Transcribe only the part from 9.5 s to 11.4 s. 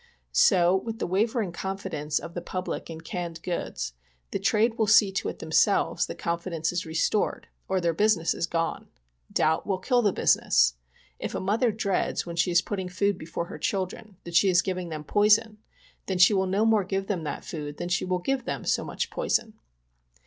will kill the business. If a